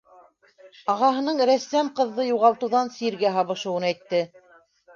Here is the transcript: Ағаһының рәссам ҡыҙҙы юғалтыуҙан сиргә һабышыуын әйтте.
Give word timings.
Ағаһының 0.93 1.43
рәссам 1.49 1.91
ҡыҙҙы 2.01 2.27
юғалтыуҙан 2.31 2.91
сиргә 2.99 3.35
һабышыуын 3.39 3.89
әйтте. 3.95 4.27